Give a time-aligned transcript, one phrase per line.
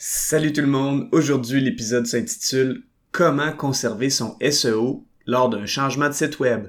[0.00, 6.12] Salut tout le monde, aujourd'hui l'épisode s'intitule Comment conserver son SEO lors d'un changement de
[6.12, 6.68] site web.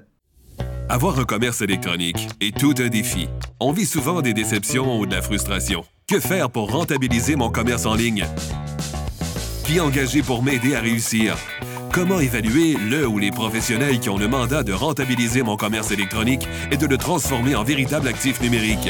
[0.89, 3.29] Avoir un commerce électronique est tout un défi.
[3.59, 5.85] On vit souvent des déceptions ou de la frustration.
[6.07, 8.25] Que faire pour rentabiliser mon commerce en ligne?
[9.63, 11.37] Qui engager pour m'aider à réussir?
[11.93, 16.47] Comment évaluer le ou les professionnels qui ont le mandat de rentabiliser mon commerce électronique
[16.71, 18.89] et de le transformer en véritable actif numérique?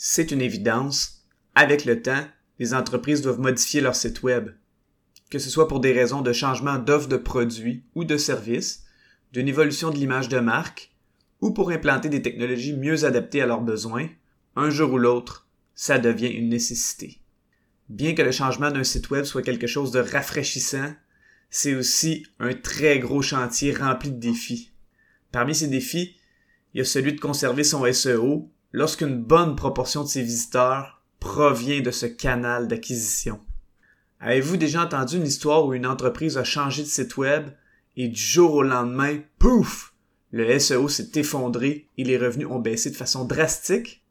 [0.00, 1.24] C'est une évidence.
[1.56, 2.24] Avec le temps,
[2.60, 4.50] les entreprises doivent modifier leur site web.
[5.28, 8.84] Que ce soit pour des raisons de changement d'offre de produits ou de services,
[9.32, 10.92] d'une évolution de l'image de marque,
[11.40, 14.08] ou pour implanter des technologies mieux adaptées à leurs besoins,
[14.54, 17.20] un jour ou l'autre, ça devient une nécessité.
[17.88, 20.94] Bien que le changement d'un site web soit quelque chose de rafraîchissant,
[21.50, 24.70] c'est aussi un très gros chantier rempli de défis.
[25.32, 26.14] Parmi ces défis,
[26.72, 31.80] il y a celui de conserver son SEO lorsqu'une bonne proportion de ses visiteurs provient
[31.80, 33.40] de ce canal d'acquisition.
[34.20, 37.48] Avez-vous déjà entendu une histoire où une entreprise a changé de site web
[37.96, 39.94] et du jour au lendemain, pouf,
[40.30, 44.02] le SEO s'est effondré et les revenus ont baissé de façon drastique?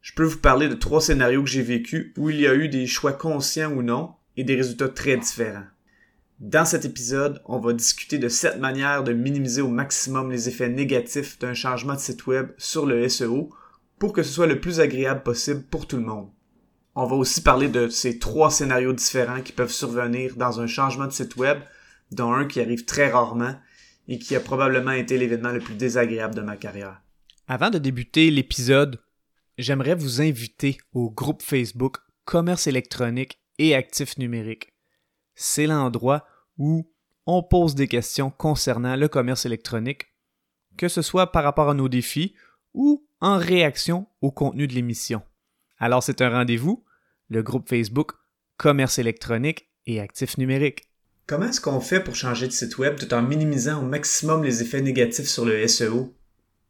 [0.00, 2.68] Je peux vous parler de trois scénarios que j'ai vécus où il y a eu
[2.68, 5.66] des choix conscients ou non et des résultats très différents.
[6.40, 10.68] Dans cet épisode, on va discuter de sept manières de minimiser au maximum les effets
[10.68, 13.50] négatifs d'un changement de site web sur le SEO
[13.98, 16.30] pour que ce soit le plus agréable possible pour tout le monde.
[16.94, 21.06] On va aussi parler de ces trois scénarios différents qui peuvent survenir dans un changement
[21.06, 21.58] de site web,
[22.10, 23.54] dont un qui arrive très rarement
[24.08, 27.00] et qui a probablement été l'événement le plus désagréable de ma carrière.
[27.46, 29.00] Avant de débuter l'épisode,
[29.58, 34.72] j'aimerais vous inviter au groupe Facebook Commerce électronique et actifs numériques.
[35.34, 36.90] C'est l'endroit où
[37.26, 40.06] on pose des questions concernant le commerce électronique,
[40.76, 42.34] que ce soit par rapport à nos défis
[42.78, 45.20] ou en réaction au contenu de l'émission.
[45.78, 46.84] Alors c'est un rendez-vous,
[47.28, 48.12] le groupe Facebook
[48.56, 50.84] Commerce électronique et actifs numériques.
[51.26, 54.62] Comment est-ce qu'on fait pour changer de site web tout en minimisant au maximum les
[54.62, 56.14] effets négatifs sur le SEO?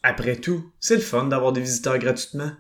[0.03, 2.53] Après tout, c'est le fun d'avoir des visiteurs gratuitement.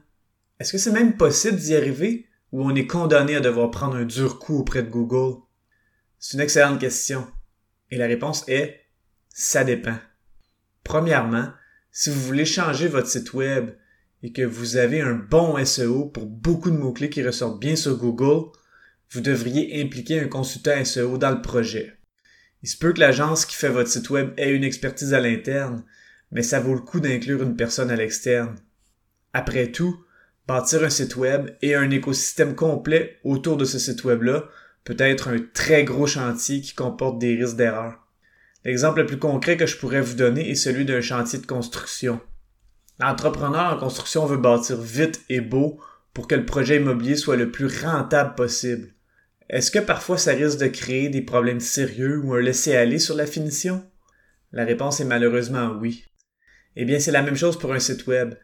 [0.60, 4.04] Est-ce que c'est même possible d'y arriver ou on est condamné à devoir prendre un
[4.04, 5.40] dur coup auprès de Google?
[6.18, 7.26] C'est une excellente question.
[7.90, 8.82] Et la réponse est
[9.30, 9.96] ça dépend.
[10.84, 11.48] Premièrement,
[12.00, 13.70] si vous voulez changer votre site web
[14.22, 17.96] et que vous avez un bon SEO pour beaucoup de mots-clés qui ressortent bien sur
[17.96, 18.52] Google,
[19.10, 21.98] vous devriez impliquer un consultant SEO dans le projet.
[22.62, 25.82] Il se peut que l'agence qui fait votre site web ait une expertise à l'interne,
[26.30, 28.54] mais ça vaut le coup d'inclure une personne à l'externe.
[29.32, 30.04] Après tout,
[30.46, 34.44] bâtir un site web et un écosystème complet autour de ce site web-là
[34.84, 38.07] peut être un très gros chantier qui comporte des risques d'erreur.
[38.68, 42.20] L'exemple le plus concret que je pourrais vous donner est celui d'un chantier de construction.
[43.00, 45.80] L'entrepreneur en construction veut bâtir vite et beau
[46.12, 48.92] pour que le projet immobilier soit le plus rentable possible.
[49.48, 53.24] Est-ce que parfois ça risque de créer des problèmes sérieux ou un laisser-aller sur la
[53.24, 53.82] finition?
[54.52, 56.04] La réponse est malheureusement oui.
[56.76, 58.34] Eh bien, c'est la même chose pour un site web.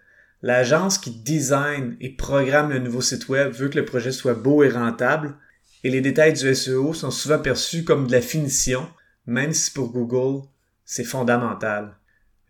[0.40, 4.62] L'agence qui design et programme le nouveau site web veut que le projet soit beau
[4.62, 5.36] et rentable,
[5.82, 8.88] et les détails du SEO sont souvent perçus comme de la finition,
[9.26, 10.46] même si pour Google,
[10.84, 11.96] c'est fondamental.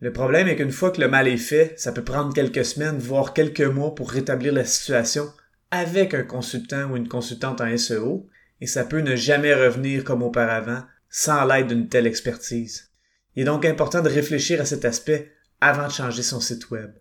[0.01, 2.99] Le problème est qu'une fois que le mal est fait, ça peut prendre quelques semaines,
[2.99, 5.33] voire quelques mois pour rétablir la situation
[5.71, 8.29] avec un consultant ou une consultante en SEO,
[8.61, 12.91] et ça peut ne jamais revenir comme auparavant sans l'aide d'une telle expertise.
[13.35, 16.93] Il est donc important de réfléchir à cet aspect avant de changer son site web.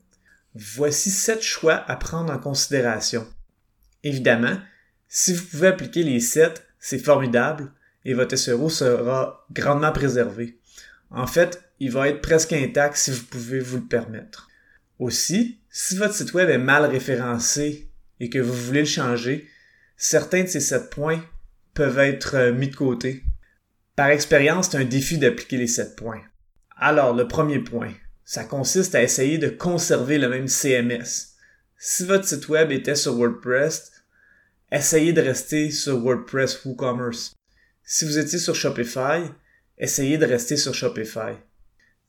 [0.55, 3.27] Voici sept choix à prendre en considération.
[4.03, 4.57] Évidemment,
[5.07, 7.71] si vous pouvez appliquer les sept, c'est formidable,
[8.05, 10.59] et votre SEO sera grandement préservé.
[11.09, 14.49] En fait, il va être presque intact si vous pouvez vous le permettre.
[14.99, 17.89] Aussi, si votre site web est mal référencé
[18.19, 19.47] et que vous voulez le changer,
[19.97, 21.23] certains de ces sept points
[21.73, 23.23] peuvent être euh, mis de côté.
[23.95, 26.21] Par expérience, c'est un défi d'appliquer les sept points.
[26.77, 27.93] Alors, le premier point,
[28.25, 31.33] ça consiste à essayer de conserver le même CMS.
[31.77, 33.91] Si votre site web était sur WordPress,
[34.71, 37.33] essayez de rester sur WordPress WooCommerce.
[37.85, 39.23] Si vous étiez sur Shopify,
[39.77, 41.33] essayez de rester sur Shopify.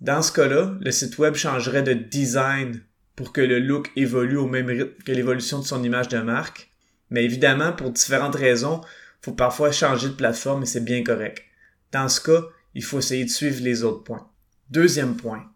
[0.00, 2.80] Dans ce cas-là, le site web changerait de design
[3.16, 6.70] pour que le look évolue au même rythme que l'évolution de son image de marque.
[7.10, 8.82] Mais évidemment, pour différentes raisons,
[9.20, 11.42] faut parfois changer de plateforme et c'est bien correct.
[11.90, 14.30] Dans ce cas, il faut essayer de suivre les autres points.
[14.70, 15.50] Deuxième point.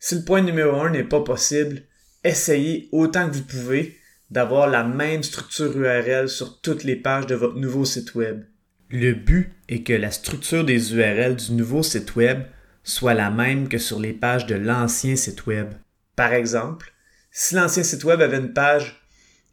[0.00, 1.82] Si le point numéro un n'est pas possible,
[2.24, 3.96] essayez autant que vous pouvez
[4.30, 8.44] d'avoir la même structure URL sur toutes les pages de votre nouveau site web.
[8.92, 12.42] Le but est que la structure des URL du nouveau site web
[12.82, 15.74] soit la même que sur les pages de l'ancien site web.
[16.16, 16.92] Par exemple,
[17.30, 19.00] si l'ancien site web avait une page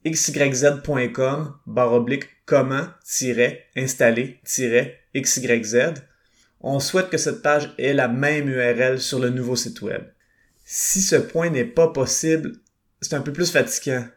[0.07, 2.87] xyz.com oblique comment
[3.75, 5.93] installer xyz,
[6.61, 10.01] on souhaite que cette page ait la même URL sur le nouveau site web.
[10.65, 12.53] Si ce point n'est pas possible,
[13.01, 14.07] c'est un peu plus fatigant.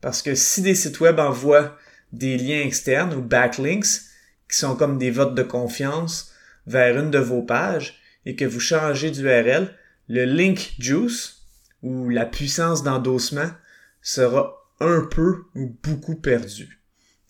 [0.00, 1.76] Parce que si des sites web envoient
[2.12, 4.07] des liens externes ou backlinks,
[4.50, 6.32] qui sont comme des votes de confiance
[6.66, 9.74] vers une de vos pages, et que vous changez d'URL,
[10.08, 11.42] le link juice,
[11.82, 13.50] ou la puissance d'endossement,
[14.02, 16.80] sera un peu ou beaucoup perdu.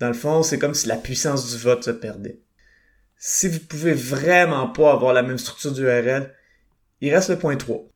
[0.01, 2.41] Dans le fond, c'est comme si la puissance du vote se perdait.
[3.17, 6.33] Si vous pouvez vraiment pas avoir la même structure d'URL,
[7.01, 7.89] il reste le point 3.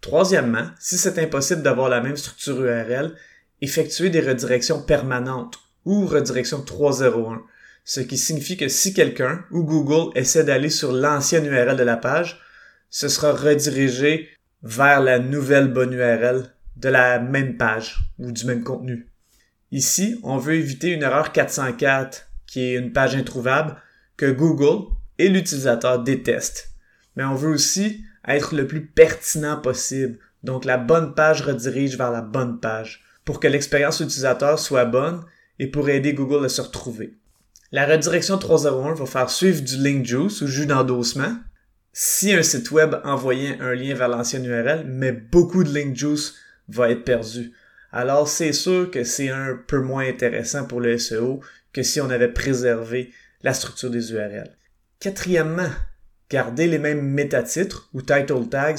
[0.00, 3.14] Troisièmement, si c'est impossible d'avoir la même structure URL,
[3.60, 7.42] effectuez des redirections permanentes ou redirection 301,
[7.86, 11.96] ce qui signifie que si quelqu'un ou Google essaie d'aller sur l'ancienne URL de la
[11.96, 12.40] page,
[12.90, 14.28] ce sera redirigé
[14.64, 19.06] vers la nouvelle bonne URL de la même page ou du même contenu.
[19.70, 23.76] Ici, on veut éviter une erreur 404 qui est une page introuvable
[24.16, 24.88] que Google
[25.18, 26.70] et l'utilisateur détestent.
[27.14, 30.18] Mais on veut aussi être le plus pertinent possible.
[30.42, 35.24] Donc la bonne page redirige vers la bonne page pour que l'expérience utilisateur soit bonne
[35.60, 37.16] et pour aider Google à se retrouver.
[37.72, 41.36] La redirection 301 va faire suivre du link juice ou jus d'endossement.
[41.92, 46.34] Si un site web envoyait un lien vers l'ancienne URL, mais beaucoup de link juice
[46.68, 47.52] va être perdu.
[47.90, 51.40] Alors c'est sûr que c'est un peu moins intéressant pour le SEO
[51.72, 54.56] que si on avait préservé la structure des URL.
[55.00, 55.70] Quatrièmement,
[56.30, 58.74] garder les mêmes métatitres ou title tags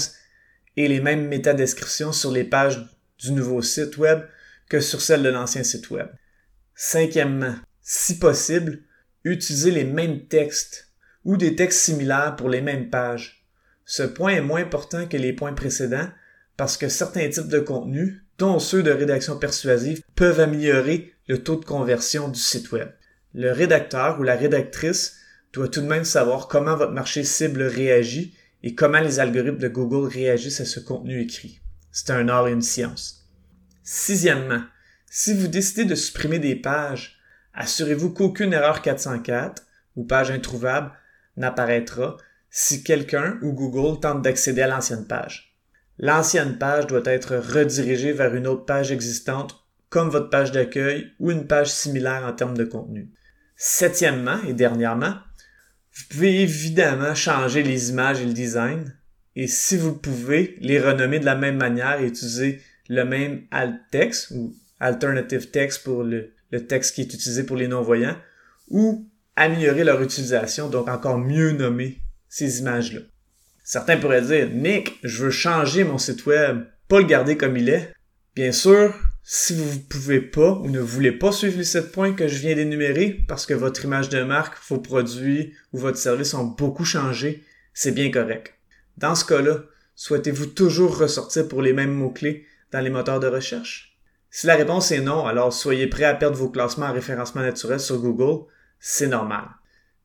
[0.78, 2.88] et les mêmes métadescriptions sur les pages
[3.20, 4.22] du nouveau site web
[4.70, 6.08] que sur celles de l'ancien site web.
[6.76, 7.56] Cinquièmement,
[7.90, 8.82] si possible,
[9.24, 10.92] utiliser les mêmes textes
[11.24, 13.46] ou des textes similaires pour les mêmes pages.
[13.86, 16.10] Ce point est moins important que les points précédents
[16.58, 21.56] parce que certains types de contenus, dont ceux de rédaction persuasive, peuvent améliorer le taux
[21.56, 22.90] de conversion du site web.
[23.34, 25.16] Le rédacteur ou la rédactrice
[25.54, 29.70] doit tout de même savoir comment votre marché cible réagit et comment les algorithmes de
[29.70, 31.62] Google réagissent à ce contenu écrit.
[31.94, 33.30] C'est un art et une science.
[33.82, 34.64] Sixièmement,
[35.10, 37.17] si vous décidez de supprimer des pages,
[37.58, 39.64] assurez-vous qu'aucune erreur 404
[39.96, 40.92] ou page introuvable
[41.36, 42.18] n'apparaîtra
[42.50, 45.56] si quelqu'un ou Google tente d'accéder à l'ancienne page.
[46.00, 51.32] L'ancienne page doit être redirigée vers une autre page existante, comme votre page d'accueil ou
[51.32, 53.10] une page similaire en termes de contenu.
[53.56, 55.16] Septièmement et dernièrement,
[55.96, 58.96] vous pouvez évidemment changer les images et le design,
[59.36, 63.82] et si vous pouvez, les renommer de la même manière et utiliser le même alt
[63.92, 68.18] text ou alternative text pour le, le texte qui est utilisé pour les non-voyants,
[68.70, 72.00] ou améliorer leur utilisation, donc encore mieux nommer
[72.30, 73.02] ces images-là.
[73.64, 77.70] Certains pourraient dire, Nick, je veux changer mon site web, pas le garder comme il
[77.70, 77.92] est.
[78.36, 82.14] Bien sûr, si vous ne pouvez pas ou ne voulez pas suivre les 7 points
[82.14, 86.34] que je viens d'énumérer parce que votre image de marque, vos produits ou votre service
[86.34, 87.44] ont beaucoup changé,
[87.74, 88.54] c'est bien correct.
[88.98, 89.64] Dans ce cas-là,
[89.96, 93.97] souhaitez-vous toujours ressortir pour les mêmes mots-clés dans les moteurs de recherche?
[94.30, 97.80] Si la réponse est non, alors soyez prêt à perdre vos classements en référencement naturel
[97.80, 98.46] sur Google,
[98.80, 99.46] c'est normal.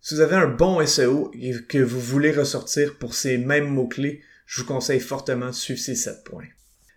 [0.00, 4.22] Si vous avez un bon SEO et que vous voulez ressortir pour ces mêmes mots-clés,
[4.46, 6.48] je vous conseille fortement de suivre ces 7 points.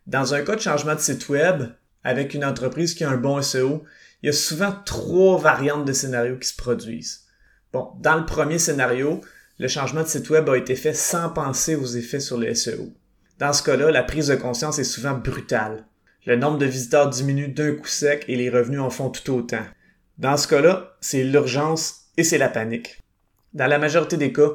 [0.08, 1.63] Dans un cas de changement de site web,
[2.03, 3.84] avec une entreprise qui a un bon SEO,
[4.22, 7.25] il y a souvent trois variantes de scénarios qui se produisent.
[7.74, 9.22] Bon, dans le premier scénario,
[9.58, 12.94] le changement de site web a été fait sans penser aux effets sur le SEO.
[13.39, 15.86] Dans ce cas-là, la prise de conscience est souvent brutale.
[16.25, 19.63] Le nombre de visiteurs diminue d'un coup sec et les revenus en font tout autant.
[20.17, 23.00] Dans ce cas-là, c'est l'urgence et c'est la panique.
[23.53, 24.50] Dans la majorité des cas,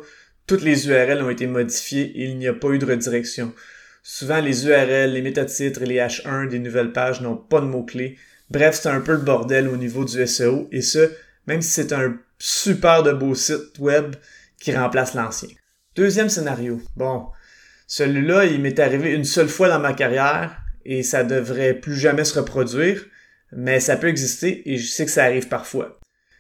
[0.49, 3.55] toutes les URL ont été modifiées et il n'y a pas eu de redirection.
[4.03, 8.19] Souvent, les URL, les métatitres et les H1 des nouvelles pages n'ont pas de mots-clés.
[8.51, 11.13] Bref, c'est un peu le bordel au niveau du SEO et ce,
[11.47, 14.17] même si c'est un super de beau site web
[14.61, 15.51] qui remplace l'ancien.
[15.95, 16.81] Deuxième scénario.
[16.97, 17.29] Bon,
[17.87, 22.25] celui-là, il m'est arrivé une seule fois dans ma carrière et ça devrait plus jamais
[22.25, 23.05] se reproduire,
[23.53, 25.99] mais ça peut exister et je sais que ça arrive parfois.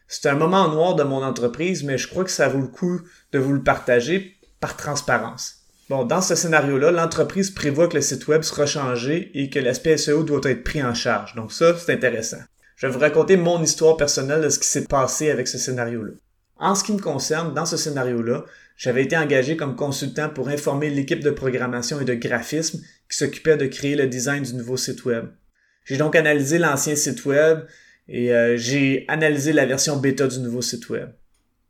[0.09, 3.01] C'est un moment noir de mon entreprise, mais je crois que ça vaut le coup
[3.33, 5.57] de vous le partager par transparence.
[5.89, 9.97] Bon, dans ce scénario-là, l'entreprise prévoit que le site web sera changé et que l'aspect
[9.97, 11.35] SEO doit être pris en charge.
[11.35, 12.39] Donc ça, c'est intéressant.
[12.77, 16.13] Je vais vous raconter mon histoire personnelle de ce qui s'est passé avec ce scénario-là.
[16.57, 18.45] En ce qui me concerne, dans ce scénario-là,
[18.77, 23.57] j'avais été engagé comme consultant pour informer l'équipe de programmation et de graphisme qui s'occupait
[23.57, 25.27] de créer le design du nouveau site web.
[25.85, 27.65] J'ai donc analysé l'ancien site web
[28.09, 31.11] et euh, j'ai analysé la version bêta du nouveau site web.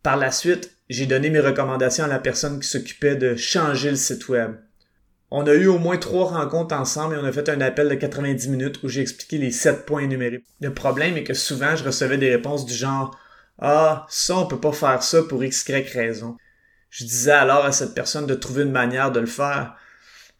[0.02, 3.96] Par la suite, j'ai donné mes recommandations à la personne qui s'occupait de changer le
[3.96, 4.56] site web.
[5.30, 7.94] On a eu au moins trois rencontres ensemble et on a fait un appel de
[7.94, 10.44] 90 minutes où j'ai expliqué les sept points énumérés.
[10.60, 13.16] Le problème est que souvent je recevais des réponses du genre
[13.60, 16.36] Ah, ça on peut pas faire ça pour x, raison.
[16.90, 19.76] Je disais alors à cette personne de trouver une manière de le faire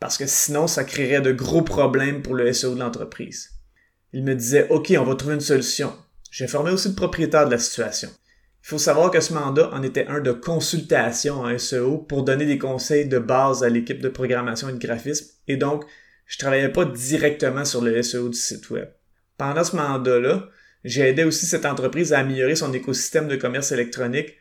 [0.00, 3.50] parce que sinon ça créerait de gros problèmes pour le SEO de l'entreprise.
[4.12, 5.92] Il me disait OK, on va trouver une solution.
[6.30, 8.09] J'ai informé aussi le propriétaire de la situation.
[8.64, 12.47] Il faut savoir que ce mandat en était un de consultation en SEO pour donner
[12.47, 15.85] des conseils de base à l'équipe de programmation et de graphisme et donc
[16.26, 18.88] je travaillais pas directement sur le SEO du site web.
[19.37, 20.49] Pendant ce mandat-là,
[20.85, 24.37] j'ai aidé aussi cette entreprise à améliorer son écosystème de commerce électronique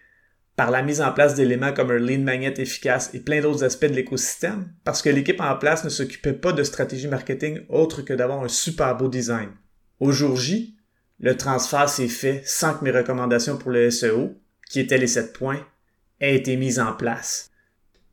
[0.59, 3.85] par la mise en place d'éléments comme un lead magnet efficace et plein d'autres aspects
[3.85, 8.11] de l'écosystème, parce que l'équipe en place ne s'occupait pas de stratégie marketing autre que
[8.11, 9.51] d'avoir un super beau design.
[10.01, 10.75] Au jour J,
[11.21, 14.35] le transfert s'est fait sans que mes recommandations pour le SEO,
[14.69, 15.65] qui étaient les 7 points,
[16.19, 17.49] aient été mises en place.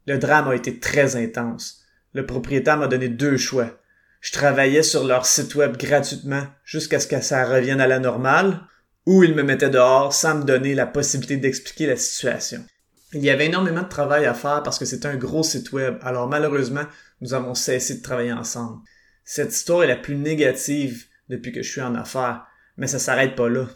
[0.06, 1.82] Le drame a été très intense.
[2.12, 3.76] Le propriétaire m'a donné deux choix.
[4.20, 8.60] Je travaillais sur leur site web gratuitement jusqu'à ce que ça revienne à la normale,
[9.06, 12.64] ou il me mettait dehors sans me donner la possibilité d'expliquer la situation.
[13.12, 15.96] Il y avait énormément de travail à faire parce que c'était un gros site web,
[16.02, 16.84] alors malheureusement,
[17.20, 18.82] nous avons cessé de travailler ensemble.
[19.24, 22.46] Cette histoire est la plus négative depuis que je suis en affaires.
[22.76, 23.68] Mais ça s'arrête pas là.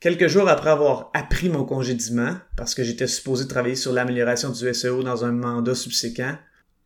[0.00, 4.74] Quelques jours après avoir appris mon congédiement, parce que j'étais supposé travailler sur l'amélioration du
[4.74, 6.36] SEO dans un mandat subséquent,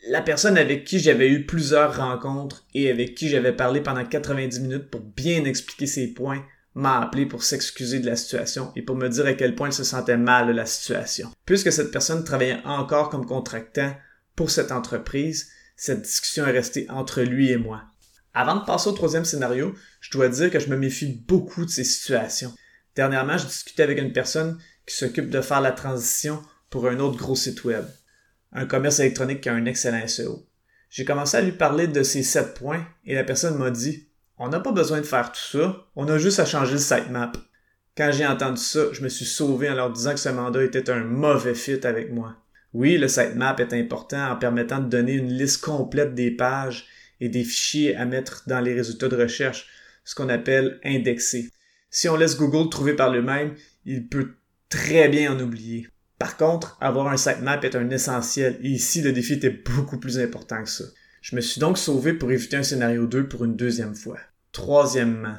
[0.08, 4.60] la personne avec qui j'avais eu plusieurs rencontres et avec qui j'avais parlé pendant 90
[4.60, 6.44] minutes pour bien expliquer ses points
[6.78, 9.72] m'a appelé pour s'excuser de la situation et pour me dire à quel point il
[9.72, 11.32] se sentait mal de la situation.
[11.44, 13.96] Puisque cette personne travaillait encore comme contractant
[14.36, 17.82] pour cette entreprise, cette discussion est restée entre lui et moi.
[18.32, 21.70] Avant de passer au troisième scénario, je dois dire que je me méfie beaucoup de
[21.70, 22.54] ces situations.
[22.94, 24.56] Dernièrement, je discutais avec une personne
[24.86, 27.86] qui s'occupe de faire la transition pour un autre gros site web,
[28.52, 30.46] un commerce électronique qui a un excellent SEO.
[30.90, 34.07] J'ai commencé à lui parler de ces sept points et la personne m'a dit
[34.38, 37.36] On n'a pas besoin de faire tout ça, on a juste à changer le sitemap.
[37.96, 40.90] Quand j'ai entendu ça, je me suis sauvé en leur disant que ce mandat était
[40.90, 42.36] un mauvais fit avec moi.
[42.72, 46.86] Oui, le sitemap est important en permettant de donner une liste complète des pages
[47.20, 49.66] et des fichiers à mettre dans les résultats de recherche,
[50.04, 51.50] ce qu'on appelle indexer.
[51.90, 54.36] Si on laisse Google trouver par lui-même, il peut
[54.68, 55.88] très bien en oublier.
[56.18, 60.20] Par contre, avoir un sitemap est un essentiel et ici le défi était beaucoup plus
[60.20, 60.84] important que ça.
[61.28, 64.18] Je me suis donc sauvé pour éviter un scénario 2 pour une deuxième fois.
[64.52, 65.36] Troisièmement,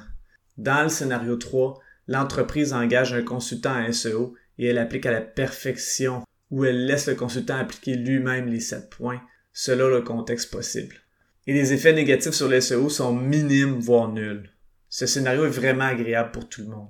[0.58, 5.22] dans le scénario 3, l'entreprise engage un consultant à SEO et elle applique à la
[5.22, 10.96] perfection ou elle laisse le consultant appliquer lui-même les 7 points, selon le contexte possible
[11.50, 14.51] et les effets négatifs sur le SEO sont minimes, voire nuls.
[14.88, 16.89] Ce scénario est vraiment agréable pour tout le monde.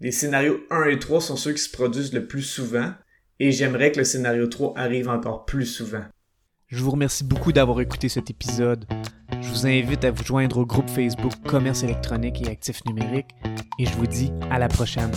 [0.00, 2.92] Les scénarios 1 et 3 sont ceux qui se produisent le plus souvent,
[3.38, 6.04] et j'aimerais que le scénario 3 arrive encore plus souvent.
[6.70, 8.84] Je vous remercie beaucoup d'avoir écouté cet épisode.
[9.40, 13.34] Je vous invite à vous joindre au groupe Facebook Commerce électronique et actifs numériques,
[13.80, 15.10] et je vous dis à la prochaine.